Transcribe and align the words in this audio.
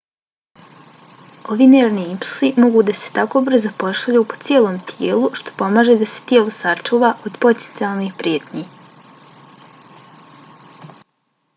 ovi 1.55 1.65
nervni 1.73 2.05
impulsi 2.13 2.47
mogu 2.63 2.81
da 2.87 2.95
se 3.01 3.11
tako 3.17 3.41
brzo 3.49 3.71
pošalju 3.83 4.23
po 4.31 4.39
cijelom 4.47 4.79
tijelu 4.93 5.29
što 5.41 5.55
pomaže 5.61 5.97
da 6.01 6.07
se 6.15 6.25
tijelo 6.33 6.55
sačuva 6.57 7.13
od 7.31 7.39
potencijalnih 7.45 8.17
prijetnji 8.25 8.65